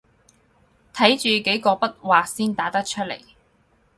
[0.95, 3.21] 睇住幾個筆劃先打得出來